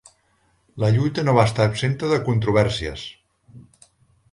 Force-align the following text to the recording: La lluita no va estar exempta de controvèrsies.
La 0.83 0.89
lluita 0.95 1.25
no 1.27 1.35
va 1.41 1.43
estar 1.51 1.67
exempta 1.73 2.11
de 2.15 2.19
controvèrsies. 2.31 3.07